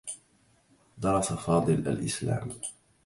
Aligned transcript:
درس 1.01 1.31
فاضل 1.33 1.87
الإسلام. 1.87 2.49